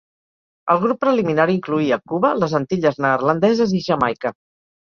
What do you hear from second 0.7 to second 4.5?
El grup preliminar incloïa Cuba, les Antilles Neerlandeses i Jamaica.